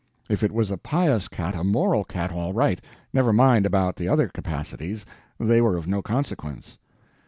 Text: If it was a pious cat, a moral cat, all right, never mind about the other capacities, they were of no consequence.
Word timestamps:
If 0.27 0.41
it 0.41 0.51
was 0.51 0.71
a 0.71 0.79
pious 0.79 1.27
cat, 1.27 1.53
a 1.55 1.63
moral 1.63 2.03
cat, 2.03 2.31
all 2.31 2.53
right, 2.53 2.81
never 3.13 3.31
mind 3.31 3.67
about 3.67 3.97
the 3.97 4.07
other 4.07 4.29
capacities, 4.29 5.05
they 5.39 5.61
were 5.61 5.77
of 5.77 5.87
no 5.87 6.01
consequence. 6.01 6.79